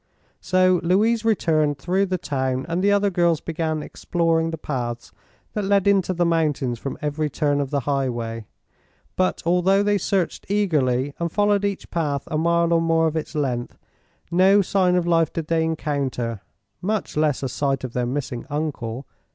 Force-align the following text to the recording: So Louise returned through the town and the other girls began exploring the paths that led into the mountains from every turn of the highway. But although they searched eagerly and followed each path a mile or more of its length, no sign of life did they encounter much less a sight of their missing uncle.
So 0.39 0.79
Louise 0.81 1.23
returned 1.23 1.77
through 1.77 2.07
the 2.07 2.17
town 2.17 2.65
and 2.67 2.83
the 2.83 2.91
other 2.91 3.11
girls 3.11 3.39
began 3.39 3.83
exploring 3.83 4.49
the 4.49 4.57
paths 4.57 5.11
that 5.53 5.63
led 5.63 5.85
into 5.85 6.11
the 6.11 6.25
mountains 6.25 6.79
from 6.79 6.97
every 7.03 7.29
turn 7.29 7.61
of 7.61 7.69
the 7.69 7.81
highway. 7.81 8.47
But 9.15 9.43
although 9.45 9.83
they 9.83 9.99
searched 9.99 10.49
eagerly 10.49 11.13
and 11.19 11.31
followed 11.31 11.63
each 11.63 11.91
path 11.91 12.23
a 12.31 12.37
mile 12.39 12.73
or 12.73 12.81
more 12.81 13.05
of 13.05 13.15
its 13.15 13.35
length, 13.35 13.77
no 14.31 14.63
sign 14.63 14.95
of 14.95 15.05
life 15.05 15.31
did 15.31 15.45
they 15.49 15.63
encounter 15.63 16.41
much 16.81 17.15
less 17.15 17.43
a 17.43 17.47
sight 17.47 17.83
of 17.83 17.93
their 17.93 18.07
missing 18.07 18.47
uncle. 18.49 19.05